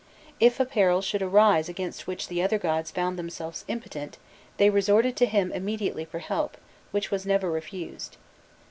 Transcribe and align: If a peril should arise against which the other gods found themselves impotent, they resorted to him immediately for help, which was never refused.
If 0.39 0.59
a 0.59 0.65
peril 0.65 1.03
should 1.03 1.21
arise 1.21 1.69
against 1.69 2.07
which 2.07 2.27
the 2.27 2.41
other 2.41 2.57
gods 2.57 2.89
found 2.89 3.19
themselves 3.19 3.63
impotent, 3.67 4.17
they 4.57 4.71
resorted 4.71 5.15
to 5.17 5.27
him 5.27 5.51
immediately 5.51 6.05
for 6.05 6.17
help, 6.17 6.57
which 6.89 7.11
was 7.11 7.23
never 7.23 7.51
refused. 7.51 8.17